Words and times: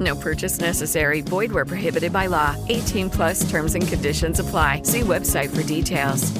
No 0.00 0.14
purchase 0.16 0.60
necessary. 0.60 1.20
Void 1.20 1.52
where 1.52 1.66
prohibited 1.66 2.12
by 2.12 2.28
law. 2.28 2.56
18 2.68 3.10
plus 3.10 3.50
terms 3.50 3.74
and 3.74 3.86
conditions 3.86 4.38
apply. 4.38 4.82
See 4.84 5.00
website 5.00 5.50
for 5.54 5.62
details. 5.62 6.32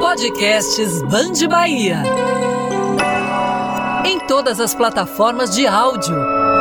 Podcasts 0.00 1.02
Band 1.10 1.48
Bahia. 1.48 2.02
Em 4.04 4.20
todas 4.26 4.60
as 4.60 4.74
plataformas 4.74 5.54
de 5.54 5.66
áudio. 5.66 6.55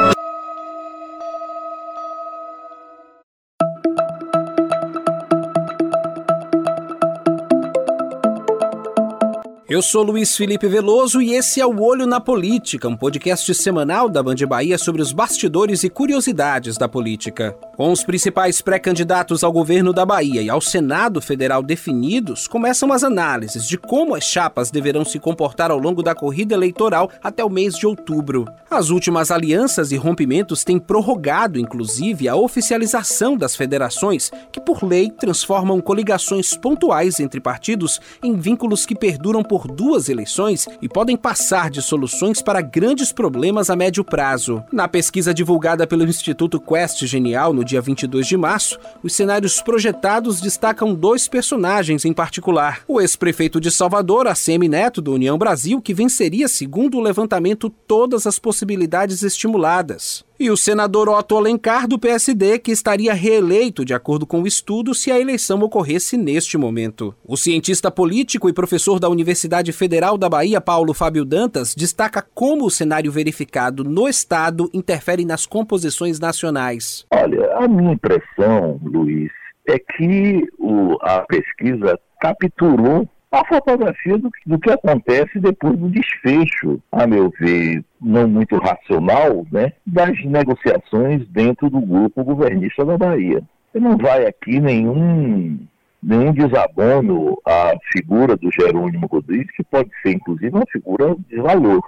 Eu 9.75 9.81
sou 9.81 10.03
Luiz 10.03 10.37
Felipe 10.37 10.69
Veloso 10.69 11.21
e 11.21 11.33
esse 11.33 11.59
é 11.59 11.65
o 11.65 11.81
Olho 11.81 12.05
na 12.05 12.21
Política, 12.21 12.87
um 12.87 12.95
podcast 12.95 13.53
semanal 13.53 14.07
da 14.07 14.23
Band 14.23 14.37
Bahia 14.47 14.77
sobre 14.77 15.01
os 15.01 15.11
bastidores 15.11 15.83
e 15.83 15.89
curiosidades 15.89 16.77
da 16.77 16.87
política. 16.87 17.53
Com 17.75 17.91
os 17.91 18.05
principais 18.05 18.61
pré-candidatos 18.61 19.43
ao 19.43 19.51
governo 19.51 19.91
da 19.91 20.05
Bahia 20.05 20.41
e 20.41 20.49
ao 20.49 20.61
Senado 20.61 21.19
Federal 21.19 21.61
definidos, 21.61 22.47
começam 22.47 22.93
as 22.93 23.03
análises 23.03 23.67
de 23.67 23.77
como 23.77 24.15
as 24.15 24.23
chapas 24.23 24.71
deverão 24.71 25.03
se 25.03 25.19
comportar 25.19 25.71
ao 25.71 25.77
longo 25.77 26.01
da 26.01 26.15
corrida 26.15 26.55
eleitoral 26.55 27.11
até 27.21 27.43
o 27.43 27.49
mês 27.49 27.77
de 27.77 27.85
outubro. 27.85 28.45
As 28.71 28.89
últimas 28.89 29.29
alianças 29.29 29.91
e 29.91 29.97
rompimentos 29.97 30.63
têm 30.63 30.79
prorrogado, 30.79 31.59
inclusive, 31.59 32.29
a 32.29 32.35
oficialização 32.37 33.35
das 33.35 33.57
federações, 33.57 34.31
que 34.53 34.61
por 34.61 34.81
lei 34.81 35.11
transformam 35.11 35.81
coligações 35.81 36.55
pontuais 36.55 37.19
entre 37.19 37.41
partidos 37.41 37.99
em 38.23 38.37
vínculos 38.37 38.85
que 38.85 38.95
perduram 38.95 39.43
por 39.43 39.67
duas 39.67 40.07
eleições 40.07 40.65
e 40.81 40.87
podem 40.87 41.17
passar 41.17 41.69
de 41.69 41.81
soluções 41.81 42.41
para 42.41 42.61
grandes 42.61 43.11
problemas 43.11 43.69
a 43.69 43.75
médio 43.75 44.03
prazo. 44.05 44.63
Na 44.71 44.87
pesquisa 44.87 45.33
divulgada 45.33 45.85
pelo 45.85 46.05
Instituto 46.05 46.57
Quest 46.57 47.05
Genial 47.05 47.51
no 47.51 47.64
dia 47.65 47.81
22 47.81 48.25
de 48.25 48.37
março, 48.37 48.79
os 49.03 49.13
cenários 49.13 49.61
projetados 49.61 50.39
destacam 50.39 50.93
dois 50.93 51.27
personagens 51.27 52.05
em 52.05 52.13
particular. 52.13 52.83
O 52.87 53.01
ex-prefeito 53.01 53.59
de 53.59 53.69
Salvador, 53.69 54.27
ACM 54.27 54.69
Neto, 54.69 55.01
do 55.01 55.13
União 55.13 55.37
Brasil, 55.37 55.81
que 55.81 55.93
venceria, 55.93 56.47
segundo 56.47 56.97
o 56.97 57.01
levantamento, 57.01 57.69
todas 57.69 58.25
as 58.25 58.39
possibilidades 58.39 59.23
estimuladas. 59.23 60.23
E 60.37 60.51
o 60.51 60.57
senador 60.57 61.07
Otto 61.07 61.37
Alencar, 61.37 61.87
do 61.87 61.97
PSD, 61.97 62.59
que 62.59 62.71
estaria 62.71 63.13
reeleito 63.13 63.85
de 63.85 63.93
acordo 63.93 64.27
com 64.27 64.41
o 64.41 64.47
estudo 64.47 64.93
se 64.93 65.09
a 65.09 65.17
eleição 65.17 65.61
ocorresse 65.61 66.17
neste 66.17 66.57
momento. 66.57 67.15
O 67.25 67.37
cientista 67.37 67.89
político 67.89 68.49
e 68.49 68.53
professor 68.53 68.99
da 68.99 69.07
Universidade 69.07 69.71
Federal 69.71 70.17
da 70.17 70.27
Bahia, 70.27 70.59
Paulo 70.59 70.93
Fábio 70.93 71.23
Dantas, 71.23 71.73
destaca 71.73 72.21
como 72.33 72.65
o 72.65 72.69
cenário 72.69 73.13
verificado 73.13 73.83
no 73.85 74.09
Estado 74.09 74.69
interfere 74.73 75.23
nas 75.23 75.45
composições 75.45 76.19
nacionais. 76.19 77.05
Olha, 77.11 77.55
a 77.55 77.65
minha 77.65 77.93
impressão, 77.93 78.77
Luiz, 78.83 79.31
é 79.69 79.79
que 79.79 80.45
o, 80.59 80.97
a 81.01 81.21
pesquisa 81.21 81.97
capturou 82.19 83.07
a 83.35 83.45
fotografia 83.45 84.17
do, 84.17 84.31
do, 84.45 84.59
que 84.59 84.71
acontece 84.71 85.39
depois 85.39 85.77
do 85.77 85.89
desfecho, 85.89 86.81
a 86.91 87.05
meu 87.05 87.31
ver, 87.37 87.83
não 88.01 88.27
muito 88.27 88.55
racional, 88.57 89.45
né, 89.51 89.73
das 89.85 90.23
negociações 90.23 91.27
dentro 91.27 91.69
do 91.69 91.81
grupo 91.81 92.23
governista 92.23 92.85
da 92.85 92.97
Bahia. 92.97 93.43
E 93.73 93.79
não 93.79 93.97
vai 93.97 94.25
aqui 94.25 94.59
nenhum, 94.61 95.59
nenhum 96.01 96.31
desabono 96.31 97.37
à 97.45 97.73
figura 97.91 98.37
do 98.37 98.49
Jerônimo 98.49 99.05
Rodrigues, 99.07 99.53
que 99.55 99.63
pode 99.63 99.89
ser, 100.01 100.13
inclusive, 100.13 100.55
uma 100.55 100.65
figura 100.71 101.13
de 101.27 101.35
valor. 101.35 101.83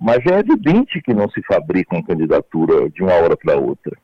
Mas 0.00 0.18
é 0.26 0.40
evidente 0.40 1.00
que 1.00 1.14
não 1.14 1.30
se 1.30 1.40
fabrica 1.42 1.94
uma 1.94 2.04
candidatura 2.04 2.90
de 2.90 3.02
uma 3.02 3.14
hora 3.14 3.36
para 3.36 3.56
outra. 3.56 3.96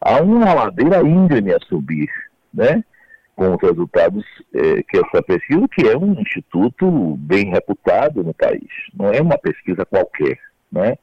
Há 0.00 0.20
uma 0.20 0.52
ladeira 0.52 1.00
íngreme 1.06 1.52
a 1.52 1.60
subir, 1.60 2.10
né? 2.52 2.84
Com 3.36 3.54
os 3.54 3.62
resultados 3.62 4.24
é, 4.54 4.82
que 4.82 4.98
essa 4.98 5.22
pesquisa, 5.22 5.66
que 5.68 5.88
é 5.88 5.96
um 5.96 6.12
instituto 6.20 7.16
bem 7.18 7.50
reputado 7.50 8.22
no 8.22 8.34
país, 8.34 8.68
não 8.94 9.08
é 9.08 9.20
uma 9.20 9.38
pesquisa 9.38 9.84
qualquer, 9.84 10.38
né? 10.70 10.96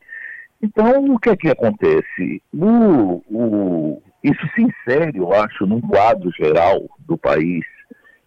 Então, 0.61 1.05
o 1.05 1.19
que 1.19 1.29
é 1.29 1.35
que 1.35 1.49
acontece? 1.49 2.41
O, 2.53 3.21
o, 3.29 4.01
isso 4.23 4.47
se 4.55 4.61
insere, 4.61 5.17
eu 5.17 5.33
acho, 5.33 5.65
num 5.65 5.81
quadro 5.81 6.31
geral 6.31 6.87
do 6.99 7.17
país, 7.17 7.65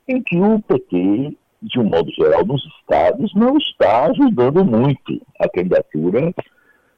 em 0.08 0.20
que 0.20 0.36
o 0.36 0.60
PT, 0.60 1.36
de 1.62 1.78
um 1.78 1.84
modo 1.84 2.10
geral, 2.12 2.44
nos 2.44 2.62
estados, 2.80 3.32
não 3.34 3.56
está 3.56 4.06
ajudando 4.06 4.64
muito 4.64 5.20
a 5.40 5.48
candidatura 5.48 6.34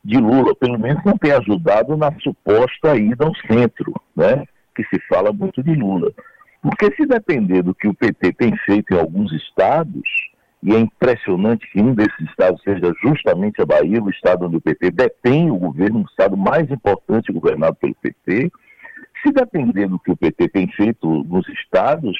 de 0.02 0.16
Lula, 0.18 0.54
pelo 0.54 0.78
menos 0.78 1.04
não 1.04 1.18
tem 1.18 1.32
ajudado 1.32 1.96
na 1.96 2.12
suposta 2.20 2.96
ida 2.96 3.26
ao 3.26 3.34
centro, 3.34 3.92
né? 4.16 4.44
Que 4.74 4.84
se 4.84 5.00
fala 5.08 5.32
muito 5.32 5.62
de 5.62 5.74
Lula. 5.74 6.12
Porque 6.62 6.94
se 6.94 7.06
depender 7.06 7.62
do 7.62 7.74
que 7.74 7.88
o 7.88 7.94
PT 7.94 8.32
tem 8.32 8.56
feito 8.58 8.94
em 8.94 8.98
alguns 8.98 9.32
estados, 9.32 10.08
e 10.62 10.74
é 10.74 10.78
impressionante 10.78 11.70
que 11.70 11.80
um 11.80 11.94
desses 11.94 12.18
estados 12.28 12.60
seja 12.62 12.92
justamente 13.02 13.60
a 13.60 13.66
Bahia, 13.66 14.02
o 14.02 14.10
estado 14.10 14.46
onde 14.46 14.56
o 14.56 14.60
PT 14.60 14.90
detém 14.90 15.50
o 15.50 15.56
governo, 15.56 16.00
o 16.00 16.06
estado 16.10 16.36
mais 16.36 16.70
importante 16.70 17.32
governado 17.32 17.76
pelo 17.76 17.94
PT, 17.94 18.50
se 19.22 19.32
depender 19.32 19.86
do 19.86 19.98
que 19.98 20.10
o 20.10 20.16
PT 20.16 20.48
tem 20.48 20.68
feito 20.68 21.06
nos 21.24 21.46
estados, 21.48 22.16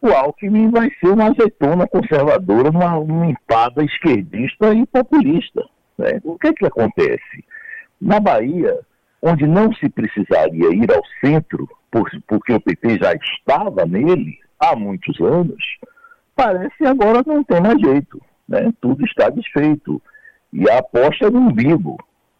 o 0.00 0.08
Alckmin 0.08 0.70
vai 0.70 0.90
ser 1.00 1.10
uma 1.10 1.30
azeitona 1.30 1.86
conservadora, 1.86 2.70
uma, 2.70 2.98
uma 2.98 3.26
empada 3.26 3.84
esquerdista 3.84 4.74
e 4.74 4.84
populista. 4.86 5.64
Né? 5.96 6.20
O 6.24 6.38
que 6.38 6.48
é 6.48 6.52
que 6.52 6.66
acontece? 6.66 7.44
Na 8.00 8.18
Bahia, 8.18 8.80
onde 9.22 9.46
não 9.46 9.72
se 9.74 9.88
precisaria 9.88 10.74
ir 10.74 10.90
ao 10.92 11.02
centro, 11.24 11.68
porque 12.26 12.52
o 12.52 12.60
PT 12.60 12.98
já 12.98 13.12
estava 13.14 13.86
nele 13.86 14.38
há 14.58 14.74
muitos 14.74 15.20
anos, 15.20 15.62
parece 16.34 16.84
agora 16.84 17.22
não 17.24 17.44
tem 17.44 17.60
mais 17.60 17.80
jeito. 17.80 18.20
Né? 18.48 18.72
Tudo 18.80 19.04
está 19.04 19.30
desfeito. 19.30 20.02
E 20.52 20.68
a 20.68 20.78
aposta 20.78 21.26
é 21.26 21.30
no 21.30 21.40
umbigo. 21.40 21.96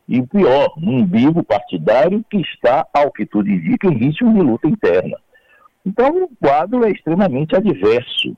E 0.08 0.20
pior, 0.22 0.74
um 0.76 0.98
umbigo 0.98 1.42
partidário 1.44 2.24
que 2.28 2.38
está, 2.38 2.86
ao 2.92 3.10
que 3.12 3.24
tudo 3.24 3.48
indica, 3.48 3.86
em 3.86 3.96
ritmo 3.96 4.34
de 4.34 4.40
luta 4.40 4.68
interna. 4.68 5.16
Então, 5.86 6.24
o 6.24 6.28
quadro 6.40 6.84
é 6.84 6.90
extremamente 6.90 7.56
adverso, 7.56 8.36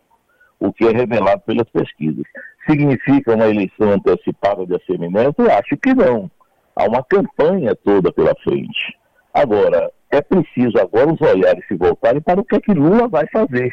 o 0.60 0.72
que 0.72 0.84
é 0.84 0.92
revelado 0.92 1.42
pelas 1.42 1.68
pesquisas. 1.70 2.24
Significa 2.68 3.34
uma 3.34 3.48
eleição 3.48 3.90
antecipada 3.90 4.64
de 4.66 4.98
Neto? 5.10 5.42
Eu 5.42 5.52
acho 5.52 5.76
que 5.76 5.92
não. 5.94 6.30
Há 6.76 6.84
uma 6.84 7.02
campanha 7.04 7.74
toda 7.76 8.12
pela 8.12 8.34
frente. 8.42 8.98
Agora, 9.32 9.90
é 10.10 10.20
preciso 10.20 10.78
agora 10.78 11.12
os 11.12 11.20
olhares 11.20 11.66
se 11.66 11.74
voltarem 11.76 12.20
para 12.20 12.40
o 12.40 12.44
que 12.44 12.56
é 12.56 12.60
que 12.60 12.72
Lula 12.72 13.08
vai 13.08 13.26
fazer. 13.28 13.72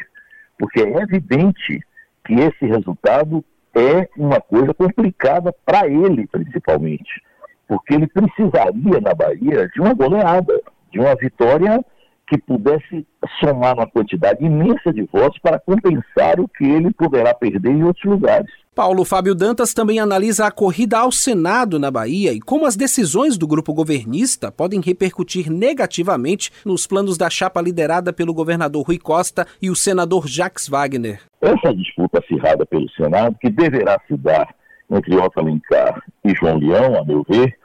Porque 0.58 0.80
é 0.80 1.02
evidente 1.02 1.80
que 2.24 2.34
esse 2.34 2.66
resultado 2.66 3.44
é 3.74 4.08
uma 4.16 4.40
coisa 4.40 4.72
complicada 4.74 5.52
para 5.64 5.86
ele, 5.86 6.26
principalmente. 6.26 7.22
Porque 7.66 7.94
ele 7.94 8.06
precisaria, 8.06 9.00
na 9.00 9.14
Bahia, 9.14 9.68
de 9.68 9.80
uma 9.80 9.94
goleada, 9.94 10.60
de 10.90 11.00
uma 11.00 11.14
vitória 11.14 11.84
que 12.32 12.38
pudesse 12.38 13.06
somar 13.38 13.74
uma 13.74 13.86
quantidade 13.86 14.42
imensa 14.42 14.90
de 14.90 15.02
votos 15.12 15.38
para 15.42 15.58
compensar 15.58 16.40
o 16.40 16.48
que 16.48 16.64
ele 16.64 16.90
poderá 16.94 17.34
perder 17.34 17.70
em 17.70 17.84
outros 17.84 18.06
lugares. 18.06 18.50
Paulo 18.74 19.04
Fábio 19.04 19.34
Dantas 19.34 19.74
também 19.74 20.00
analisa 20.00 20.46
a 20.46 20.50
corrida 20.50 20.98
ao 20.98 21.12
Senado 21.12 21.78
na 21.78 21.90
Bahia 21.90 22.32
e 22.32 22.40
como 22.40 22.64
as 22.64 22.74
decisões 22.74 23.36
do 23.36 23.46
grupo 23.46 23.74
governista 23.74 24.50
podem 24.50 24.80
repercutir 24.80 25.50
negativamente 25.50 26.50
nos 26.64 26.86
planos 26.86 27.18
da 27.18 27.28
chapa 27.28 27.60
liderada 27.60 28.14
pelo 28.14 28.32
governador 28.32 28.86
Rui 28.86 28.98
Costa 28.98 29.46
e 29.60 29.68
o 29.68 29.76
senador 29.76 30.26
Jacques 30.26 30.66
Wagner. 30.68 31.20
Essa 31.38 31.74
disputa 31.74 32.18
acirrada 32.18 32.64
pelo 32.64 32.88
Senado, 32.92 33.36
que 33.38 33.50
deverá 33.50 34.00
se 34.08 34.16
dar 34.16 34.54
entre 34.90 35.16
Otto 35.16 35.38
Alencar 35.38 36.02
e 36.24 36.34
João 36.34 36.56
Leão, 36.58 36.98
a 36.98 37.04
meu 37.04 37.22
ver, 37.28 37.58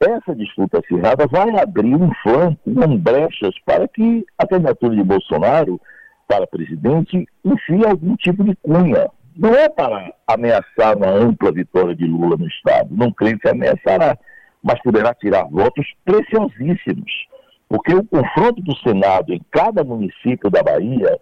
essa 0.00 0.34
disputa 0.34 0.78
acirrada 0.78 1.26
vai 1.26 1.58
abrir 1.58 1.94
um 1.94 2.12
flanco, 2.22 2.58
com 2.64 2.96
brechas 2.98 3.54
para 3.64 3.88
que 3.88 4.24
a 4.38 4.46
candidatura 4.46 4.94
de 4.94 5.02
Bolsonaro 5.02 5.80
para 6.28 6.46
presidente 6.46 7.26
enfie 7.44 7.86
algum 7.86 8.16
tipo 8.16 8.44
de 8.44 8.54
cunha 8.56 9.08
não 9.36 9.54
é 9.54 9.68
para 9.68 10.12
ameaçar 10.26 10.96
uma 10.96 11.10
ampla 11.10 11.52
vitória 11.52 11.94
de 11.94 12.06
Lula 12.06 12.36
no 12.38 12.46
Estado. 12.46 12.88
Não 12.90 13.12
creio 13.12 13.38
que 13.38 13.48
ameaçará, 13.48 14.16
mas 14.62 14.80
poderá 14.82 15.14
tirar 15.14 15.44
votos 15.44 15.86
preciosíssimos. 16.04 17.12
Porque 17.68 17.94
o 17.94 18.04
confronto 18.04 18.62
do 18.62 18.74
Senado 18.78 19.32
em 19.32 19.40
cada 19.50 19.84
município 19.84 20.48
da 20.50 20.62
Bahia, 20.62 21.18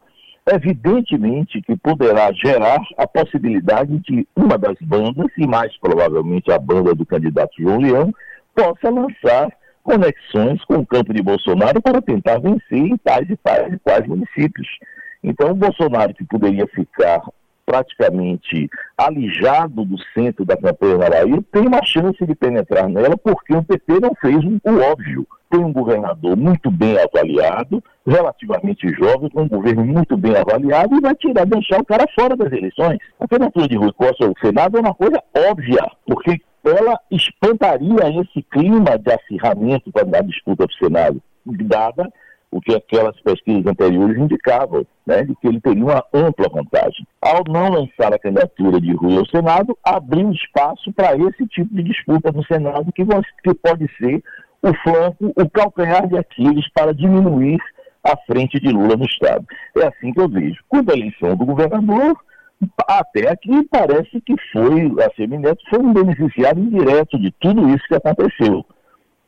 evidentemente 0.52 1.60
que 1.62 1.76
poderá 1.76 2.30
gerar 2.32 2.80
a 2.96 3.06
possibilidade 3.06 3.98
de 4.00 4.28
uma 4.36 4.56
das 4.56 4.76
bandas, 4.80 5.26
e 5.36 5.46
mais 5.46 5.76
provavelmente 5.78 6.52
a 6.52 6.58
banda 6.58 6.94
do 6.94 7.04
candidato 7.04 7.50
João 7.58 7.80
Leão, 7.80 8.12
possa 8.54 8.90
lançar 8.90 9.50
conexões 9.82 10.64
com 10.64 10.76
o 10.76 10.86
campo 10.86 11.12
de 11.12 11.22
Bolsonaro 11.22 11.80
para 11.80 12.00
tentar 12.00 12.38
vencer 12.38 12.78
em 12.78 12.96
tais 12.96 13.28
e 13.28 13.36
tais 13.36 13.72
e 13.72 13.78
quais 13.78 14.06
municípios. 14.06 14.68
Então, 15.22 15.50
o 15.50 15.54
Bolsonaro, 15.54 16.14
que 16.14 16.24
poderia 16.24 16.66
ficar 16.68 17.22
praticamente 17.66 18.68
alijado 18.96 19.84
do 19.84 19.96
centro 20.12 20.44
da 20.44 20.56
campanha 20.56 20.98
na 20.98 21.10
Bahia, 21.10 21.44
tem 21.50 21.66
uma 21.66 21.82
chance 21.84 22.24
de 22.24 22.34
penetrar 22.34 22.88
nela 22.88 23.16
porque 23.16 23.54
o 23.54 23.62
PT 23.62 24.00
não 24.00 24.14
fez 24.20 24.36
o 24.44 24.80
óbvio. 24.90 25.26
Tem 25.50 25.64
um 25.64 25.72
governador 25.72 26.36
muito 26.36 26.70
bem 26.70 26.96
avaliado, 26.98 27.82
relativamente 28.06 28.88
jovem, 28.94 29.30
com 29.30 29.42
um 29.42 29.48
governo 29.48 29.84
muito 29.84 30.16
bem 30.16 30.36
avaliado 30.36 30.96
e 30.96 31.00
vai 31.00 31.14
tirar, 31.14 31.46
deixar 31.46 31.80
o 31.80 31.84
cara 31.84 32.06
fora 32.18 32.36
das 32.36 32.52
eleições. 32.52 32.98
A 33.20 33.28
candidatura 33.28 33.68
de 33.68 33.76
Rui 33.76 33.92
Costa 33.92 34.26
ao 34.26 34.34
Senado 34.42 34.76
é 34.76 34.80
uma 34.80 34.94
coisa 34.94 35.22
óbvia, 35.48 35.86
porque 36.06 36.40
ela 36.64 36.98
espantaria 37.10 38.20
esse 38.20 38.42
clima 38.50 38.98
de 38.98 39.12
acirramento 39.12 39.90
para 39.92 40.18
a 40.18 40.22
disputa 40.22 40.66
do 40.66 40.74
Senado, 40.74 41.22
dada 41.44 42.10
o 42.54 42.60
que 42.60 42.72
aquelas 42.72 43.20
pesquisas 43.20 43.66
anteriores 43.66 44.16
indicavam, 44.16 44.86
né, 45.04 45.24
de 45.24 45.34
que 45.34 45.48
ele 45.48 45.60
teria 45.60 45.84
uma 45.84 46.04
ampla 46.14 46.48
vantagem. 46.48 47.04
Ao 47.20 47.42
não 47.48 47.68
lançar 47.68 48.14
a 48.14 48.18
candidatura 48.18 48.80
de 48.80 48.92
Rui 48.94 49.18
ao 49.18 49.26
Senado, 49.26 49.76
abriu 49.82 50.30
espaço 50.30 50.92
para 50.92 51.16
esse 51.16 51.44
tipo 51.48 51.74
de 51.74 51.82
disputa 51.82 52.30
no 52.30 52.44
Senado, 52.46 52.92
que, 52.92 53.04
que 53.04 53.54
pode 53.54 53.90
ser 53.98 54.22
o 54.62 54.72
flanco, 54.82 55.32
o 55.36 55.50
calcanhar 55.50 56.06
de 56.06 56.16
Aquiles 56.16 56.68
para 56.72 56.94
diminuir 56.94 57.58
a 58.04 58.16
frente 58.18 58.60
de 58.60 58.68
Lula 58.70 58.96
no 58.96 59.04
Estado. 59.04 59.44
É 59.76 59.86
assim 59.88 60.12
que 60.12 60.20
eu 60.20 60.28
vejo. 60.28 60.62
Quando 60.68 60.92
a 60.92 60.94
eleição 60.94 61.36
do 61.36 61.44
governador, 61.44 62.16
até 62.86 63.30
aqui 63.30 63.62
parece 63.70 64.20
que 64.20 64.34
foi, 64.52 64.92
a 65.04 65.14
Semineto 65.14 65.62
foi 65.70 65.80
um 65.80 65.92
beneficiário 65.92 66.62
indireto 66.62 67.18
de 67.18 67.30
tudo 67.40 67.68
isso 67.68 67.86
que 67.88 67.94
aconteceu. 67.94 68.64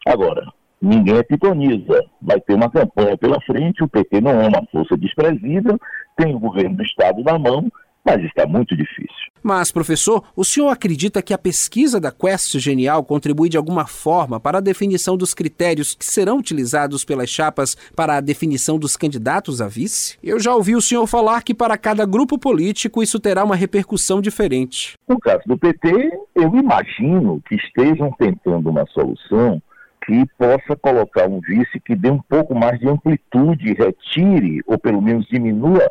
Agora, 0.06 0.46
ninguém 0.80 1.16
é 1.16 1.22
pitoniza. 1.22 2.04
Vai 2.20 2.40
ter 2.40 2.54
uma 2.54 2.70
campanha 2.70 3.16
pela 3.16 3.40
frente, 3.40 3.82
o 3.82 3.88
PT 3.88 4.20
não 4.20 4.40
é 4.40 4.48
uma 4.48 4.64
força 4.70 4.96
desprezível, 4.96 5.78
tem 6.16 6.34
o 6.34 6.38
governo 6.38 6.76
do 6.76 6.82
Estado 6.82 7.22
na 7.22 7.38
mão, 7.38 7.70
mas 8.06 8.22
está 8.22 8.46
muito 8.46 8.76
difícil. 8.76 9.26
Mas, 9.42 9.72
professor, 9.72 10.24
o 10.34 10.44
senhor 10.44 10.68
acredita 10.68 11.20
que 11.20 11.34
a 11.34 11.38
pesquisa 11.38 12.00
da 12.00 12.12
Quest 12.12 12.58
Genial 12.58 13.04
contribui 13.04 13.48
de 13.48 13.56
alguma 13.56 13.86
forma 13.86 14.38
para 14.38 14.58
a 14.58 14.60
definição 14.60 15.16
dos 15.16 15.34
critérios 15.34 15.94
que 15.94 16.04
serão 16.04 16.38
utilizados 16.38 17.04
pelas 17.04 17.28
chapas 17.28 17.76
para 17.94 18.16
a 18.16 18.20
definição 18.20 18.78
dos 18.78 18.96
candidatos 18.96 19.60
a 19.60 19.66
vice? 19.66 20.16
Eu 20.22 20.38
já 20.38 20.54
ouvi 20.54 20.76
o 20.76 20.80
senhor 20.80 21.06
falar 21.06 21.42
que 21.42 21.54
para 21.54 21.76
cada 21.76 22.06
grupo 22.06 22.38
político 22.38 23.02
isso 23.02 23.18
terá 23.18 23.44
uma 23.44 23.56
repercussão 23.56 24.20
diferente. 24.20 24.94
No 25.08 25.18
caso 25.18 25.42
do 25.46 25.58
PT, 25.58 25.88
eu 26.34 26.54
imagino 26.54 27.42
que 27.48 27.56
estejam 27.56 28.12
tentando 28.18 28.70
uma 28.70 28.86
solução 28.86 29.60
que 30.04 30.24
possa 30.38 30.76
colocar 30.80 31.28
um 31.28 31.40
vice 31.40 31.80
que 31.84 31.96
dê 31.96 32.10
um 32.10 32.20
pouco 32.28 32.54
mais 32.54 32.78
de 32.78 32.88
amplitude, 32.88 33.74
retire 33.74 34.62
ou 34.66 34.78
pelo 34.78 35.02
menos 35.02 35.26
diminua 35.26 35.88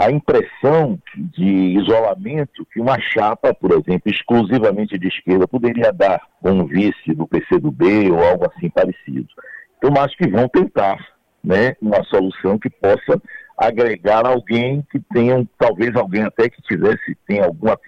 a 0.00 0.10
impressão 0.10 0.98
de 1.14 1.78
isolamento 1.78 2.64
que 2.72 2.80
uma 2.80 2.98
chapa, 2.98 3.52
por 3.52 3.70
exemplo, 3.72 4.10
exclusivamente 4.10 4.98
de 4.98 5.08
esquerda 5.08 5.46
poderia 5.46 5.92
dar 5.92 6.22
com 6.40 6.52
um 6.52 6.64
vice 6.64 7.12
do 7.14 7.26
PCdoB 7.26 8.10
ou 8.10 8.24
algo 8.24 8.46
assim 8.46 8.70
parecido. 8.70 9.28
Então, 9.76 9.92
acho 10.02 10.16
que 10.16 10.26
vão 10.26 10.48
tentar 10.48 10.96
né, 11.44 11.76
uma 11.82 12.02
solução 12.04 12.58
que 12.58 12.70
possa 12.70 13.20
agregar 13.58 14.26
alguém 14.26 14.82
que 14.90 14.98
tenha, 15.12 15.46
talvez 15.58 15.94
alguém 15.94 16.22
até 16.22 16.48
que 16.48 16.62
tivesse, 16.62 17.14
tenha 17.26 17.44
alguma 17.44 17.78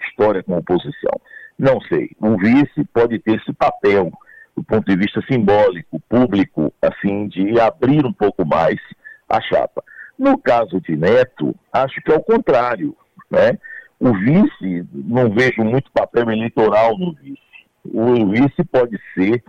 história 0.00 0.44
com 0.44 0.56
oposição. 0.56 1.20
Não 1.58 1.80
sei. 1.88 2.10
Um 2.22 2.36
vice 2.36 2.84
pode 2.94 3.18
ter 3.18 3.34
esse 3.34 3.52
papel 3.52 4.12
do 4.56 4.62
ponto 4.62 4.86
de 4.86 4.96
vista 4.96 5.20
simbólico, 5.28 6.00
público, 6.08 6.72
assim, 6.80 7.26
de 7.26 7.58
abrir 7.58 8.06
um 8.06 8.12
pouco 8.12 8.46
mais 8.46 8.78
a 9.28 9.40
chapa. 9.40 9.82
No 10.18 10.36
caso 10.36 10.80
de 10.80 10.96
Neto, 10.96 11.54
acho 11.72 12.00
que 12.02 12.10
é 12.10 12.16
o 12.16 12.22
contrário, 12.22 12.96
né? 13.30 13.58
O 14.00 14.12
vice, 14.12 14.86
não 14.92 15.30
vejo 15.30 15.62
muito 15.62 15.90
papel 15.92 16.30
eleitoral 16.30 16.98
no 16.98 17.12
vice. 17.12 17.38
O 17.84 18.26
vice 18.26 18.64
pode 18.70 18.98
ser 19.14 19.42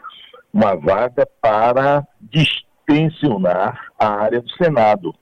uma 0.54 0.76
vaga 0.76 1.28
para 1.42 2.08
distensionar 2.22 3.92
a 4.00 4.08
área 4.08 4.42
do 4.42 4.50
Senado. 4.52 5.14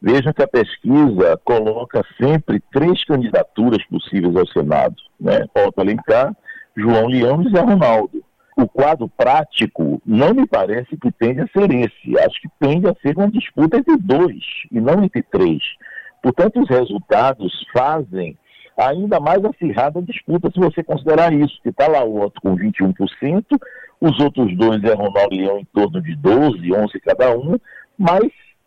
Vejam 0.00 0.32
que 0.32 0.42
a 0.42 0.48
pesquisa 0.48 1.40
coloca 1.44 2.02
sempre 2.20 2.60
três 2.72 3.04
candidaturas 3.04 3.84
possíveis 3.86 4.36
ao 4.36 4.46
Senado, 4.48 4.96
né? 5.20 5.46
Otto 5.54 5.80
Alencar, 5.80 6.34
João 6.76 7.06
Leão 7.06 7.42
e 7.42 7.50
Zé 7.50 7.60
Ronaldo 7.60 8.23
o 8.56 8.68
quadro 8.68 9.08
prático 9.08 10.00
não 10.06 10.32
me 10.32 10.46
parece 10.46 10.96
que 10.96 11.10
tende 11.12 11.40
a 11.40 11.48
ser 11.48 11.70
esse. 11.72 12.18
Acho 12.18 12.40
que 12.40 12.48
tende 12.60 12.88
a 12.88 12.94
ser 13.02 13.16
uma 13.16 13.30
disputa 13.30 13.78
entre 13.78 13.96
dois 13.96 14.42
e 14.70 14.80
não 14.80 15.02
entre 15.02 15.22
três. 15.22 15.62
Portanto, 16.22 16.62
os 16.62 16.68
resultados 16.68 17.52
fazem 17.72 18.38
ainda 18.76 19.20
mais 19.20 19.44
acirrada 19.44 19.98
a 19.98 20.02
disputa 20.02 20.50
se 20.50 20.58
você 20.58 20.82
considerar 20.82 21.32
isso, 21.32 21.60
que 21.62 21.68
está 21.68 21.86
lá 21.86 22.04
o 22.04 22.16
outro 22.16 22.40
com 22.40 22.56
21%, 22.56 23.44
os 24.00 24.20
outros 24.20 24.56
dois 24.56 24.82
é 24.82 24.94
Ronaldo 24.94 25.36
Leão 25.36 25.58
em 25.58 25.64
torno 25.66 26.02
de 26.02 26.14
12, 26.16 26.72
11 26.72 27.00
cada 27.00 27.36
um, 27.36 27.56
mas 27.96 28.24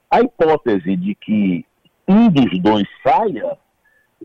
a 0.10 0.22
hipótese 0.22 0.96
de 0.96 1.16
que 1.16 1.66
um 2.08 2.30
dos 2.30 2.60
dois 2.62 2.88
saia 3.06 3.58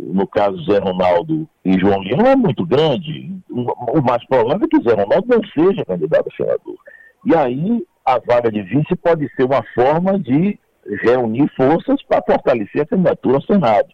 no 0.03 0.27
caso 0.27 0.65
Zé 0.65 0.79
Ronaldo 0.79 1.49
e 1.65 1.79
João 1.79 2.01
Leão, 2.01 2.27
é 2.27 2.35
muito 2.35 2.67
grande. 2.67 3.31
O 3.51 4.03
mais 4.03 4.25
provável 4.27 4.67
é 4.67 4.69
que 4.69 4.83
Zé 4.83 4.95
Ronaldo 4.95 5.27
não 5.29 5.41
seja 5.55 5.85
candidato 5.85 6.29
a 6.29 6.37
senador. 6.37 6.77
E 7.25 7.35
aí 7.35 7.87
a 8.05 8.19
vaga 8.19 8.51
de 8.51 8.63
vice 8.63 8.97
pode 8.97 9.29
ser 9.37 9.45
uma 9.45 9.63
forma 9.75 10.19
de 10.19 10.59
reunir 11.03 11.49
forças 11.57 12.03
para 12.03 12.23
fortalecer 12.23 12.83
a 12.83 12.87
candidatura 12.87 13.37
ao 13.37 13.43
Senado. 13.43 13.89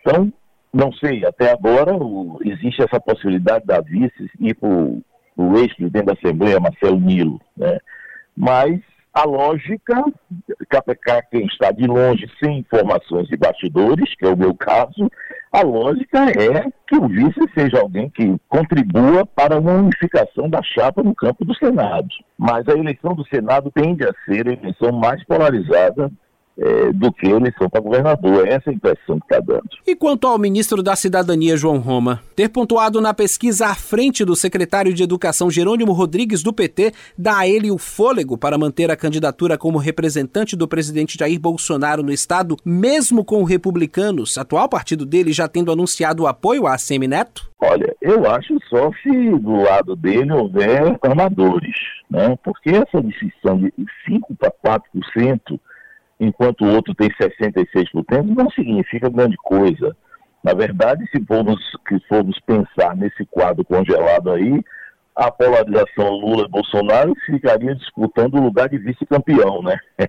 Então, 0.00 0.32
não 0.74 0.92
sei, 0.92 1.24
até 1.24 1.52
agora 1.52 1.94
o, 1.94 2.38
existe 2.44 2.82
essa 2.82 3.00
possibilidade 3.00 3.64
da 3.64 3.80
vice 3.80 4.30
ir 4.40 4.54
para 4.54 4.68
o 4.68 5.58
ex-presidente 5.58 6.06
da 6.06 6.12
Assembleia, 6.14 6.60
Marcelo 6.60 6.98
Nilo, 6.98 7.40
né? 7.56 7.78
Mas 8.36 8.80
a 9.14 9.24
lógica, 9.24 10.04
KPK 10.68 11.22
quem 11.30 11.46
está 11.46 11.70
de 11.70 11.86
longe 11.86 12.30
sem 12.38 12.58
informações 12.58 13.26
de 13.28 13.36
bastidores, 13.38 14.14
que 14.14 14.26
é 14.26 14.28
o 14.28 14.36
meu 14.36 14.54
caso, 14.54 15.10
a 15.56 15.62
lógica 15.62 16.18
é 16.28 16.70
que 16.86 16.96
o 16.96 17.08
vice 17.08 17.40
seja 17.54 17.80
alguém 17.80 18.10
que 18.10 18.36
contribua 18.46 19.24
para 19.24 19.58
uma 19.58 19.72
unificação 19.72 20.50
da 20.50 20.62
chapa 20.62 21.02
no 21.02 21.14
campo 21.14 21.46
do 21.46 21.56
Senado. 21.56 22.08
Mas 22.36 22.68
a 22.68 22.76
eleição 22.76 23.14
do 23.14 23.26
Senado 23.26 23.70
tende 23.70 24.04
a 24.04 24.12
ser 24.26 24.46
a 24.46 24.52
eleição 24.52 24.92
mais 24.92 25.24
polarizada 25.24 26.12
é, 26.58 26.92
do 26.92 27.12
que 27.12 27.26
a 27.26 27.36
eleição 27.36 27.68
para 27.68 27.80
governador. 27.80 28.46
Essa 28.46 28.70
é 28.70 28.72
a 28.72 28.74
impressão 28.74 29.18
que 29.18 29.26
está 29.26 29.40
dando. 29.40 29.68
E 29.86 29.94
quanto 29.94 30.26
ao 30.26 30.38
ministro 30.38 30.82
da 30.82 30.96
Cidadania, 30.96 31.56
João 31.56 31.78
Roma, 31.78 32.22
ter 32.34 32.48
pontuado 32.48 33.00
na 33.00 33.12
pesquisa 33.12 33.66
à 33.66 33.74
frente 33.74 34.24
do 34.24 34.34
secretário 34.34 34.94
de 34.94 35.02
Educação 35.02 35.50
Jerônimo 35.50 35.92
Rodrigues 35.92 36.42
do 36.42 36.52
PT, 36.52 36.92
dá 37.16 37.38
a 37.38 37.48
ele 37.48 37.70
o 37.70 37.78
fôlego 37.78 38.38
para 38.38 38.58
manter 38.58 38.90
a 38.90 38.96
candidatura 38.96 39.58
como 39.58 39.78
representante 39.78 40.56
do 40.56 40.66
presidente 40.66 41.18
Jair 41.18 41.38
Bolsonaro 41.38 42.02
no 42.02 42.12
estado, 42.12 42.56
mesmo 42.64 43.24
com 43.24 43.44
republicanos, 43.44 44.38
atual 44.38 44.68
partido 44.68 45.04
dele 45.04 45.32
já 45.32 45.48
tendo 45.48 45.70
anunciado 45.70 46.22
o 46.22 46.26
apoio 46.26 46.66
a 46.66 46.78
Semineto? 46.78 47.50
Olha, 47.58 47.94
eu 48.02 48.30
acho 48.30 48.58
só 48.68 48.90
se 49.02 49.10
do 49.10 49.62
lado 49.62 49.96
dele 49.96 50.30
houver 50.32 50.98
armadores, 51.02 51.76
né? 52.10 52.36
Porque 52.44 52.70
essa 52.70 53.00
decisão 53.00 53.58
de 53.58 53.72
5 54.06 54.34
para 54.36 54.52
4% 54.64 55.58
enquanto 56.18 56.64
o 56.64 56.74
outro 56.74 56.94
tem 56.94 57.08
66%, 57.10 58.24
não 58.24 58.50
significa 58.50 59.10
grande 59.10 59.36
coisa. 59.42 59.96
Na 60.42 60.54
verdade, 60.54 61.04
se 61.10 61.22
formos, 61.24 61.60
se 61.88 62.00
formos 62.08 62.38
pensar 62.40 62.96
nesse 62.96 63.24
quadro 63.26 63.64
congelado 63.64 64.30
aí, 64.30 64.62
a 65.16 65.30
polarização 65.30 66.10
Lula-Bolsonaro 66.10 67.14
ficaria 67.24 67.74
disputando 67.74 68.34
o 68.34 68.42
lugar 68.42 68.68
de 68.68 68.76
vice-campeão, 68.76 69.62
né? 69.62 69.78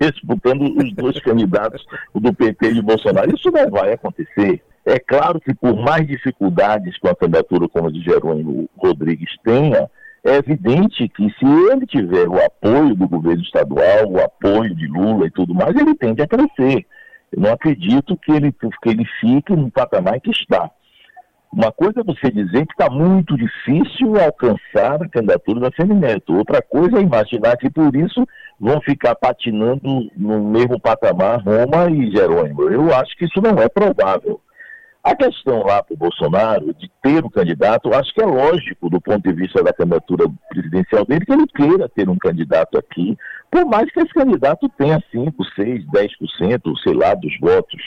disputando 0.00 0.62
os 0.62 0.92
dois 0.94 1.20
candidatos 1.20 1.84
do 2.14 2.32
PT 2.32 2.70
e 2.70 2.74
de 2.74 2.82
Bolsonaro. 2.82 3.34
Isso 3.34 3.50
não 3.50 3.70
vai 3.70 3.92
acontecer. 3.92 4.62
É 4.86 4.98
claro 4.98 5.38
que 5.38 5.54
por 5.54 5.76
mais 5.76 6.06
dificuldades 6.06 6.98
com 6.98 7.08
a 7.08 7.14
candidatura 7.14 7.68
como 7.68 7.88
a 7.88 7.92
de 7.92 8.02
Jerônimo 8.02 8.68
Rodrigues 8.76 9.30
tenha, 9.44 9.88
é 10.24 10.36
evidente 10.36 11.08
que 11.08 11.30
se 11.38 11.44
ele 11.70 11.86
tiver 11.86 12.28
o 12.28 12.44
apoio 12.44 12.94
do 12.94 13.08
governo 13.08 13.42
estadual, 13.42 14.08
o 14.08 14.20
apoio 14.20 14.74
de 14.74 14.86
Lula 14.86 15.26
e 15.26 15.30
tudo 15.30 15.54
mais, 15.54 15.74
ele 15.74 15.94
tende 15.94 16.22
a 16.22 16.28
crescer. 16.28 16.86
Eu 17.32 17.42
não 17.42 17.52
acredito 17.52 18.16
que 18.16 18.30
ele, 18.30 18.52
que 18.52 18.88
ele 18.88 19.04
fique 19.20 19.54
no 19.56 19.70
patamar 19.70 20.20
que 20.20 20.30
está. 20.30 20.70
Uma 21.52 21.70
coisa 21.70 22.00
é 22.00 22.04
você 22.04 22.30
dizer 22.30 22.64
que 22.66 22.72
está 22.72 22.88
muito 22.88 23.36
difícil 23.36 24.18
alcançar 24.18 25.02
a 25.02 25.08
candidatura 25.08 25.60
da 25.60 25.70
Semineto. 25.76 26.34
Outra 26.34 26.62
coisa 26.62 26.98
é 26.98 27.02
imaginar 27.02 27.58
que 27.58 27.68
por 27.68 27.94
isso 27.94 28.26
vão 28.58 28.80
ficar 28.80 29.14
patinando 29.16 30.10
no 30.16 30.42
mesmo 30.44 30.80
patamar 30.80 31.42
Roma 31.42 31.90
e 31.90 32.10
Jerônimo. 32.10 32.70
Eu 32.70 32.94
acho 32.94 33.14
que 33.18 33.26
isso 33.26 33.40
não 33.42 33.62
é 33.62 33.68
provável. 33.68 34.31
A 35.04 35.16
questão 35.16 35.64
lá 35.64 35.82
para 35.82 35.94
o 35.94 35.96
Bolsonaro 35.96 36.72
de 36.74 36.88
ter 37.02 37.24
um 37.24 37.28
candidato, 37.28 37.92
acho 37.92 38.14
que 38.14 38.22
é 38.22 38.26
lógico 38.26 38.88
do 38.88 39.00
ponto 39.00 39.20
de 39.20 39.32
vista 39.32 39.60
da 39.60 39.72
candidatura 39.72 40.26
presidencial 40.48 41.04
dele 41.04 41.26
que 41.26 41.32
ele 41.32 41.46
queira 41.48 41.88
ter 41.88 42.08
um 42.08 42.16
candidato 42.16 42.78
aqui, 42.78 43.18
por 43.50 43.64
mais 43.66 43.90
que 43.90 43.98
esse 43.98 44.14
candidato 44.14 44.68
tenha 44.78 45.02
5, 45.10 45.44
6, 45.56 45.84
10%, 45.86 46.82
sei 46.84 46.94
lá, 46.94 47.14
dos 47.14 47.36
votos. 47.40 47.82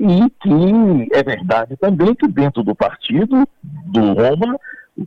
E 0.00 0.28
que 0.40 1.08
é 1.12 1.22
verdade 1.22 1.76
também 1.76 2.14
que 2.16 2.26
dentro 2.26 2.64
do 2.64 2.74
partido 2.74 3.46
do 3.62 4.00
Roma, 4.14 4.58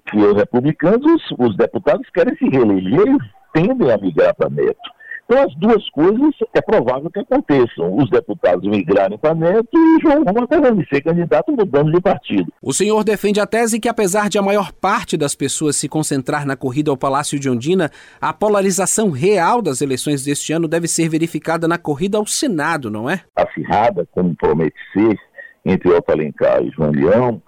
que 0.06 0.18
os 0.18 0.38
republicanos, 0.38 1.22
os 1.38 1.58
deputados 1.58 2.10
querem 2.12 2.38
se 2.38 2.48
reeleger 2.48 3.06
e 3.06 3.18
tendem 3.52 3.92
a 3.92 3.98
migrar 3.98 4.34
para 4.34 4.50
Neto. 4.50 5.03
Então, 5.26 5.42
as 5.42 5.56
duas 5.56 5.90
coisas 5.90 6.36
é 6.54 6.62
provável 6.62 7.10
que 7.10 7.20
aconteçam. 7.20 7.96
Os 7.96 8.10
deputados 8.10 8.70
migrarem 8.70 9.18
para 9.18 9.34
Neto 9.34 9.70
e 9.74 10.02
João 10.02 10.24
Roma 10.24 10.48
permanecer 10.48 11.02
candidato 11.02 11.52
mudando 11.52 11.92
de 11.92 12.02
partido. 12.02 12.52
O 12.62 12.74
senhor 12.74 13.04
defende 13.04 13.40
a 13.40 13.48
tese 13.48 13.80
que, 13.80 13.88
apesar 13.88 14.30
de 14.30 14.38
a 14.38 14.42
maior 14.42 14.72
parte 14.74 15.16
das 15.16 15.34
pessoas 15.34 15.78
se 15.78 15.88
concentrar 15.88 16.46
na 16.46 16.58
corrida 16.58 16.92
ao 16.92 16.98
Palácio 16.98 17.40
de 17.40 17.50
Ondina, 17.50 17.90
a 18.20 18.34
polarização 18.34 19.12
real 19.12 19.62
das 19.62 19.82
eleições 19.82 20.24
deste 20.24 20.52
ano 20.52 20.68
deve 20.68 20.88
ser 20.88 21.08
verificada 21.08 21.68
na 21.68 21.78
corrida 21.78 22.18
ao 22.18 22.28
Senado, 22.28 22.90
não 22.90 23.10
é? 23.10 23.22
Acirrada, 23.36 24.06
como 24.12 24.36
promete 24.36 24.76
ser, 24.92 25.18
entre 25.66 25.90
Otto 25.90 26.12
Alencar 26.12 26.62
e 26.62 26.70
João 26.72 26.92
Leão, 26.92 27.42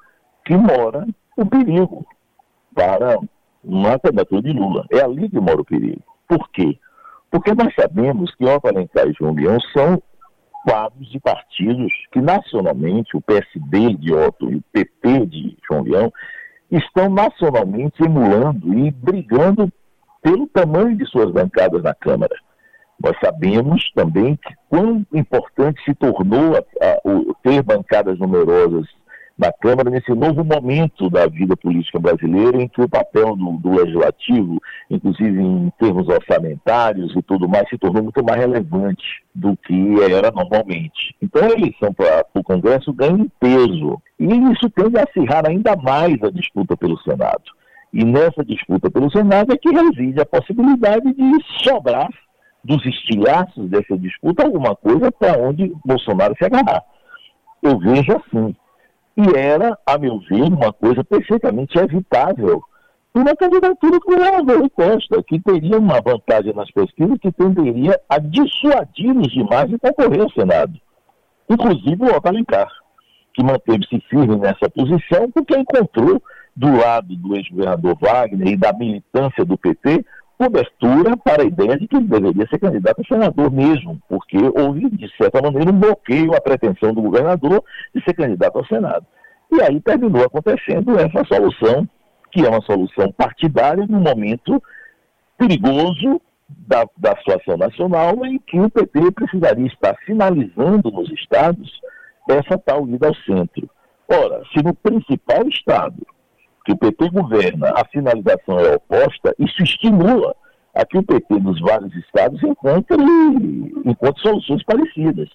que 0.45 0.55
mora 0.55 1.05
o 1.35 1.45
perigo 1.45 2.05
para 2.73 3.19
uma 3.63 3.99
candidatura 3.99 4.41
de 4.41 4.53
Lula. 4.53 4.85
É 4.91 5.01
ali 5.01 5.29
que 5.29 5.39
mora 5.39 5.59
o 5.59 5.65
perigo. 5.65 6.01
Por 6.27 6.49
quê? 6.51 6.77
Porque 7.35 7.53
nós 7.53 7.75
sabemos 7.77 8.33
que 8.35 8.45
Otto 8.45 8.69
Alencar 8.69 9.09
e 9.09 9.13
João 9.19 9.33
Leão 9.33 9.57
são 9.75 10.01
quadros 10.63 11.05
de 11.11 11.19
partidos 11.19 11.91
que 12.13 12.21
nacionalmente, 12.21 13.17
o 13.17 13.19
PSD 13.19 13.93
de 13.95 14.13
Otto 14.13 14.49
e 14.49 14.55
o 14.55 14.63
PP 14.71 15.25
de 15.25 15.57
João 15.67 15.83
Leão, 15.83 16.13
estão 16.71 17.09
nacionalmente 17.09 18.01
emulando 18.01 18.73
e 18.73 18.89
brigando 18.89 19.69
pelo 20.21 20.47
tamanho 20.47 20.95
de 20.95 21.05
suas 21.07 21.29
bancadas 21.29 21.83
na 21.83 21.93
Câmara. 21.93 22.37
Nós 23.03 23.17
sabemos 23.21 23.83
também 23.93 24.37
que 24.37 24.53
quão 24.69 25.05
importante 25.13 25.83
se 25.83 25.93
tornou 25.93 26.55
a, 26.55 26.59
a, 26.59 27.01
o, 27.03 27.35
ter 27.43 27.61
bancadas 27.61 28.17
numerosas 28.17 28.87
na 29.37 29.51
Câmara 29.51 29.89
nesse 29.89 30.11
novo 30.13 30.43
momento 30.43 31.09
da 31.09 31.27
vida 31.27 31.57
política 31.57 31.99
brasileira, 31.99 32.61
em 32.61 32.67
que 32.67 32.81
o 32.81 32.87
papel 32.87 33.35
do, 33.35 33.57
do, 33.57 33.75
legislativo, 33.75 34.61
inclusive 34.89 35.41
em 35.41 35.71
termos 35.77 36.07
orçamentários 36.07 37.13
e 37.15 37.21
tudo 37.21 37.47
mais, 37.47 37.67
se 37.67 37.77
tornou 37.77 38.03
muito 38.03 38.23
mais 38.23 38.39
relevante 38.39 39.23
do 39.33 39.57
que 39.57 40.01
era 40.01 40.31
normalmente. 40.31 41.15
Então 41.21 41.43
a 41.43 41.51
eleição 41.51 41.93
para 41.93 42.25
o 42.33 42.43
Congresso 42.43 42.93
ganha 42.93 43.25
peso. 43.39 44.01
E 44.17 44.25
isso 44.25 44.69
tende 44.69 44.97
a 44.97 45.03
acirrar 45.03 45.45
ainda 45.45 45.75
mais 45.75 46.21
a 46.23 46.31
disputa 46.31 46.77
pelo 46.77 46.97
Senado. 47.01 47.43
E 47.91 48.03
nessa 48.05 48.43
disputa 48.43 48.89
pelo 48.89 49.11
Senado 49.11 49.53
é 49.53 49.57
que 49.57 49.69
reside 49.69 50.21
a 50.21 50.25
possibilidade 50.25 51.13
de 51.13 51.63
sobrar 51.63 52.09
dos 52.63 52.83
estilhaços 52.85 53.69
dessa 53.69 53.97
disputa 53.97 54.43
alguma 54.43 54.75
coisa 54.75 55.11
para 55.11 55.37
onde 55.37 55.73
Bolsonaro 55.85 56.35
se 56.37 56.45
agarrar. 56.45 56.83
Eu 57.61 57.77
vejo 57.77 58.11
assim 58.13 58.55
e 59.17 59.37
era, 59.37 59.77
a 59.85 59.97
meu 59.97 60.19
ver, 60.19 60.43
uma 60.43 60.73
coisa 60.73 61.03
perfeitamente 61.03 61.77
evitável 61.77 62.61
uma 63.15 63.33
candidatura 63.33 63.97
do 63.97 64.05
governador 64.05 64.69
Costa, 64.71 65.23
que 65.23 65.39
teria 65.39 65.79
uma 65.79 66.01
vantagem 66.01 66.53
nas 66.53 66.69
pesquisas 66.69 67.17
que 67.17 67.31
tenderia 67.31 67.97
a 68.09 68.19
dissuadir-nos 68.19 69.31
demais 69.31 69.69
de 69.69 69.79
concorrer 69.79 70.21
ao 70.21 70.29
Senado. 70.31 70.73
Inclusive 71.49 72.03
o 72.03 72.13
Otto 72.13 72.27
Alencar, 72.27 72.67
que 73.33 73.41
manteve-se 73.41 74.01
firme 74.09 74.35
nessa 74.35 74.69
posição 74.69 75.31
porque 75.31 75.57
encontrou 75.57 76.21
do 76.53 76.77
lado 76.77 77.15
do 77.15 77.37
ex-governador 77.37 77.97
Wagner 78.01 78.49
e 78.49 78.57
da 78.57 78.73
militância 78.73 79.45
do 79.45 79.57
PT 79.57 80.05
cobertura 80.37 81.15
para 81.17 81.43
a 81.43 81.45
ideia 81.45 81.77
de 81.77 81.87
que 81.87 81.95
ele 81.95 82.07
deveria 82.07 82.47
ser 82.47 82.59
candidato 82.59 83.01
a 83.01 83.05
senador 83.05 83.51
mesmo, 83.51 83.99
porque 84.07 84.37
houve, 84.37 84.89
de 84.89 85.09
certa 85.17 85.41
maneira, 85.41 85.71
um 85.71 85.79
bloqueio 85.79 86.35
à 86.35 86.41
pretensão 86.41 86.93
do 86.93 87.01
governador 87.01 87.63
de 87.93 88.03
ser 88.03 88.13
candidato 88.13 88.57
ao 88.57 88.65
Senado. 88.65 89.05
E 89.51 89.61
aí 89.61 89.79
terminou 89.79 90.23
acontecendo 90.23 90.99
essa 90.99 91.23
solução, 91.25 91.87
que 92.31 92.45
é 92.45 92.49
uma 92.49 92.61
solução 92.61 93.11
partidária, 93.11 93.85
num 93.87 94.01
momento 94.01 94.61
perigoso 95.37 96.21
da, 96.49 96.85
da 96.97 97.15
situação 97.17 97.57
nacional, 97.57 98.25
em 98.25 98.37
que 98.39 98.59
o 98.59 98.69
PT 98.69 99.11
precisaria 99.11 99.67
estar 99.67 99.95
sinalizando 100.05 100.91
nos 100.91 101.09
estados 101.11 101.71
essa 102.29 102.57
tal 102.57 102.87
ida 102.87 103.07
ao 103.07 103.15
centro. 103.15 103.69
Ora, 104.07 104.41
se 104.53 104.63
no 104.63 104.73
principal 104.73 105.47
estado 105.47 106.05
que 106.65 106.71
o 106.71 106.77
PT 106.77 107.09
governa, 107.11 107.69
a 107.69 107.87
sinalização 107.91 108.59
é 108.59 108.75
oposta, 108.75 109.35
isso 109.37 109.61
estimula 109.61 110.35
a 110.73 110.83
que 110.83 110.97
o 110.97 111.03
PT 111.03 111.39
nos 111.39 111.61
vários 111.61 111.95
estados 111.95 112.41
encontre, 112.43 112.97
encontre 113.85 114.21
soluções 114.21 114.63
parecidas. 114.63 115.29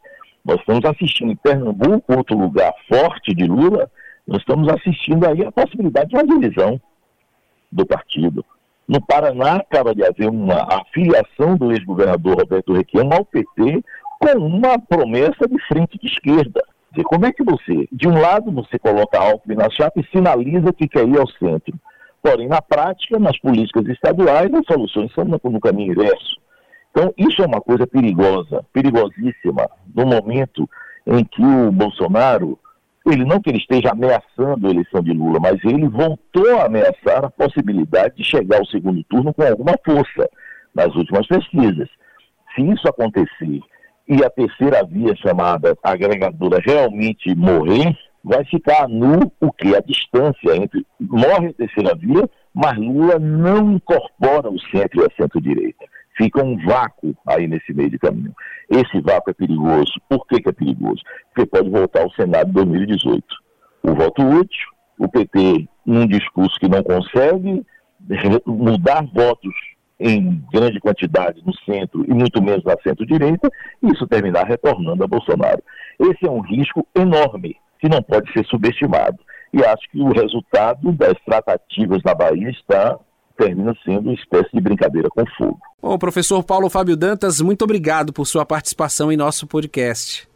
Nós 0.45 0.59
estamos 0.59 0.85
assistindo 0.85 1.31
em 1.31 1.37
Pernambuco, 1.37 2.17
outro 2.17 2.37
lugar 2.37 2.73
forte 2.89 3.33
de 3.33 3.47
Lula, 3.47 3.91
nós 4.27 4.41
estamos 4.41 4.69
assistindo 4.69 5.27
aí 5.27 5.45
a 5.45 5.53
possibilidade 5.53 6.11
de 6.11 6.17
uma 6.17 6.27
divisão 6.27 6.81
do 7.71 7.87
partido. 7.87 8.45
No 8.89 9.01
Paraná, 9.01 9.57
acaba 9.57 9.95
de 9.95 10.05
haver 10.05 10.29
uma 10.29 10.67
afiliação 10.69 11.57
do 11.57 11.71
ex-governador 11.71 12.41
Roberto 12.41 12.73
Requião 12.73 13.09
ao 13.13 13.25
PT 13.25 13.85
com 14.19 14.39
uma 14.39 14.79
promessa 14.79 15.47
de 15.49 15.59
frente 15.69 15.97
de 15.97 16.09
esquerda 16.09 16.63
como 17.05 17.27
é 17.27 17.33
que 17.33 17.45
você, 17.45 17.89
de 17.93 18.09
um 18.09 18.21
lado, 18.21 18.51
você 18.51 18.79
coloca 18.79 19.19
Alckmin 19.19 19.57
na 19.57 19.71
chapa 19.71 20.01
e 20.01 20.07
sinaliza 20.11 20.73
que 20.73 20.89
quer 20.89 21.07
ir 21.07 21.19
ao 21.19 21.29
centro. 21.29 21.79
Porém, 22.23 22.49
na 22.49 22.61
prática, 22.61 23.19
nas 23.19 23.39
políticas 23.39 23.87
estaduais, 23.87 24.53
as 24.53 24.67
soluções 24.67 25.13
são 25.15 25.25
no 25.25 25.61
caminho 25.61 25.93
inverso. 25.93 26.37
Então, 26.91 27.15
isso 27.17 27.41
é 27.43 27.47
uma 27.47 27.61
coisa 27.61 27.87
perigosa, 27.87 28.65
perigosíssima, 28.73 29.71
no 29.95 30.05
momento 30.05 30.69
em 31.07 31.25
que 31.25 31.43
o 31.43 31.71
Bolsonaro, 31.71 32.59
ele 33.07 33.25
não 33.25 33.41
que 33.41 33.51
ele 33.51 33.59
esteja 33.59 33.91
ameaçando 33.91 34.67
a 34.67 34.71
eleição 34.71 35.01
de 35.01 35.13
Lula, 35.13 35.39
mas 35.41 35.65
ele 35.65 35.89
voltou 35.89 36.59
a 36.59 36.67
ameaçar 36.67 37.25
a 37.25 37.31
possibilidade 37.31 38.17
de 38.17 38.25
chegar 38.25 38.59
ao 38.59 38.67
segundo 38.67 39.03
turno 39.05 39.33
com 39.33 39.43
alguma 39.43 39.75
força 39.85 40.29
nas 40.75 40.95
últimas 40.97 41.27
pesquisas. 41.27 41.89
Se 42.55 42.63
isso 42.63 42.89
acontecer 42.89 43.61
e 44.11 44.25
a 44.25 44.29
terceira 44.29 44.85
via 44.85 45.15
chamada 45.15 45.79
agregadora 45.85 46.61
realmente 46.61 47.33
morrer, 47.37 47.97
vai 48.25 48.45
ficar 48.45 48.89
nu 48.89 49.33
o 49.41 49.53
que? 49.53 49.77
A 49.77 49.81
distância 49.81 50.57
entre 50.57 50.85
morre 50.99 51.47
a 51.47 51.53
terceira 51.53 51.95
via, 51.95 52.29
mas 52.53 52.77
Lula 52.77 53.21
não 53.21 53.73
incorpora 53.73 54.51
o 54.51 54.59
centro 54.59 55.01
e 55.01 55.05
a 55.05 55.11
centro-direita. 55.17 55.85
Fica 56.17 56.45
um 56.45 56.57
vácuo 56.67 57.15
aí 57.25 57.47
nesse 57.47 57.73
meio 57.73 57.89
de 57.89 58.01
caminho. 58.01 58.35
Esse 58.69 59.01
vácuo 59.01 59.31
é 59.31 59.33
perigoso. 59.33 59.93
Por 60.09 60.27
que, 60.27 60.43
que 60.43 60.49
é 60.49 60.53
perigoso? 60.53 61.03
Porque 61.33 61.49
pode 61.49 61.71
voltar 61.71 62.03
ao 62.03 62.11
Senado 62.11 62.49
de 62.49 62.55
2018. 62.55 63.25
O 63.85 63.95
voto 63.95 64.23
útil, 64.23 64.67
o 64.99 65.09
PT, 65.09 65.69
num 65.87 66.07
discurso 66.09 66.59
que 66.59 66.69
não 66.69 66.83
consegue 66.83 67.65
mudar 68.45 69.07
votos 69.15 69.55
em 70.01 70.43
grande 70.51 70.81
quantidade 70.81 71.43
no 71.45 71.55
centro 71.59 72.05
e 72.09 72.15
muito 72.15 72.43
menos 72.43 72.65
na 72.65 72.75
centro-direita, 72.83 73.51
isso 73.83 74.07
terminar 74.07 74.47
retornando 74.47 75.05
a 75.05 75.07
Bolsonaro. 75.07 75.63
Esse 76.01 76.27
é 76.27 76.31
um 76.31 76.41
risco 76.41 76.87
enorme 76.97 77.57
que 77.79 77.89
não 77.89 78.03
pode 78.03 78.33
ser 78.33 78.45
subestimado. 78.47 79.19
E 79.53 79.63
acho 79.65 79.91
que 79.91 80.01
o 80.01 80.13
resultado 80.13 80.93
das 80.93 81.15
tratativas 81.27 82.03
na 82.05 82.15
Bahia 82.15 82.51
está 82.51 82.99
termina 83.37 83.75
sendo 83.85 84.11
uma 84.11 84.15
espécie 84.15 84.51
de 84.53 84.61
brincadeira 84.61 85.09
com 85.09 85.25
fogo. 85.37 85.59
Bom, 85.83 85.99
professor 85.99 86.43
Paulo 86.45 86.69
Fábio 86.69 86.97
Dantas, 86.97 87.41
muito 87.41 87.63
obrigado 87.63 88.13
por 88.13 88.27
sua 88.27 88.45
participação 88.45 89.11
em 89.11 89.17
nosso 89.17 89.47
podcast. 89.47 90.30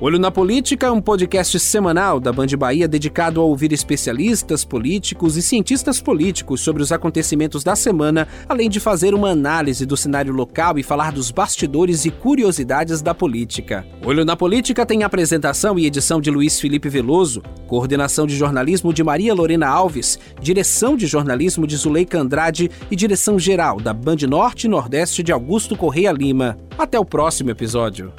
Olho 0.00 0.16
na 0.16 0.30
Política 0.30 0.86
é 0.86 0.90
um 0.92 1.00
podcast 1.00 1.58
semanal 1.58 2.20
da 2.20 2.32
Band 2.32 2.46
Bahia 2.56 2.86
dedicado 2.86 3.40
a 3.40 3.44
ouvir 3.44 3.72
especialistas 3.72 4.64
políticos 4.64 5.36
e 5.36 5.42
cientistas 5.42 6.00
políticos 6.00 6.60
sobre 6.60 6.84
os 6.84 6.92
acontecimentos 6.92 7.64
da 7.64 7.74
semana, 7.74 8.28
além 8.48 8.70
de 8.70 8.78
fazer 8.78 9.12
uma 9.12 9.30
análise 9.30 9.84
do 9.84 9.96
cenário 9.96 10.32
local 10.32 10.78
e 10.78 10.84
falar 10.84 11.10
dos 11.10 11.32
bastidores 11.32 12.04
e 12.04 12.12
curiosidades 12.12 13.02
da 13.02 13.12
política. 13.12 13.84
Olho 14.06 14.24
na 14.24 14.36
Política 14.36 14.86
tem 14.86 15.02
apresentação 15.02 15.76
e 15.76 15.86
edição 15.86 16.20
de 16.20 16.30
Luiz 16.30 16.60
Felipe 16.60 16.88
Veloso, 16.88 17.42
coordenação 17.66 18.24
de 18.24 18.36
jornalismo 18.36 18.94
de 18.94 19.02
Maria 19.02 19.34
Lorena 19.34 19.66
Alves, 19.66 20.16
direção 20.40 20.96
de 20.96 21.08
jornalismo 21.08 21.66
de 21.66 21.76
Zuleika 21.76 22.20
Andrade 22.20 22.70
e 22.88 22.94
direção 22.94 23.36
geral 23.36 23.80
da 23.80 23.92
Band 23.92 24.28
Norte 24.28 24.68
e 24.68 24.70
Nordeste 24.70 25.24
de 25.24 25.32
Augusto 25.32 25.76
Correia 25.76 26.12
Lima. 26.12 26.56
Até 26.78 27.00
o 27.00 27.04
próximo 27.04 27.50
episódio. 27.50 28.12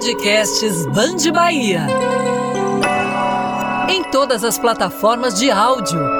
Podcasts 0.00 0.86
Band 0.86 1.30
Bahia. 1.30 1.86
Em 3.86 4.02
todas 4.04 4.42
as 4.42 4.58
plataformas 4.58 5.38
de 5.38 5.50
áudio. 5.50 6.19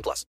18 0.00 0.02
plus. 0.02 0.24